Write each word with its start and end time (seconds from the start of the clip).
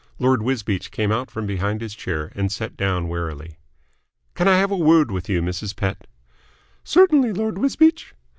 Lord 0.17 0.41
Wisbeach 0.41 0.89
came 0.89 1.11
out 1.11 1.29
from 1.29 1.45
behind 1.45 1.79
his 1.79 1.93
chair 1.93 2.31
and 2.33 2.51
sat 2.51 2.75
down 2.75 3.07
warily. 3.07 3.59
"Can 4.33 4.47
I 4.47 4.57
have 4.57 4.71
a 4.71 4.75
word 4.75 5.11
with 5.11 5.29
you, 5.29 5.43
Mrs. 5.43 5.75
Pett?" 5.75 6.07
"Certainly, 6.83 7.33
Lord 7.33 7.59
Wisbeach." 7.59 8.15